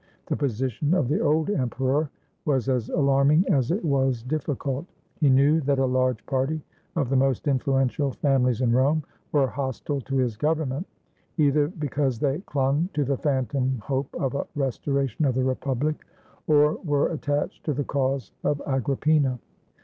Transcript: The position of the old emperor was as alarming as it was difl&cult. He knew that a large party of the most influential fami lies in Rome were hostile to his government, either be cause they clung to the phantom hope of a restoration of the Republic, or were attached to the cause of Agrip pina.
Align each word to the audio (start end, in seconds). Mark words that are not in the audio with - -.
The 0.25 0.35
position 0.35 0.95
of 0.95 1.09
the 1.09 1.19
old 1.19 1.51
emperor 1.51 2.09
was 2.43 2.69
as 2.69 2.89
alarming 2.89 3.45
as 3.49 3.69
it 3.69 3.85
was 3.85 4.23
difl&cult. 4.23 4.87
He 5.19 5.29
knew 5.29 5.61
that 5.61 5.77
a 5.77 5.85
large 5.85 6.25
party 6.25 6.59
of 6.95 7.07
the 7.09 7.15
most 7.15 7.47
influential 7.47 8.09
fami 8.09 8.45
lies 8.45 8.61
in 8.61 8.71
Rome 8.71 9.03
were 9.31 9.45
hostile 9.45 10.01
to 10.01 10.15
his 10.15 10.37
government, 10.37 10.87
either 11.37 11.67
be 11.67 11.87
cause 11.87 12.17
they 12.17 12.39
clung 12.47 12.89
to 12.95 13.05
the 13.05 13.17
phantom 13.17 13.77
hope 13.85 14.09
of 14.15 14.33
a 14.33 14.47
restoration 14.55 15.23
of 15.25 15.35
the 15.35 15.43
Republic, 15.43 16.03
or 16.47 16.77
were 16.83 17.09
attached 17.11 17.63
to 17.65 17.73
the 17.75 17.83
cause 17.83 18.31
of 18.43 18.59
Agrip 18.65 19.01
pina. 19.01 19.37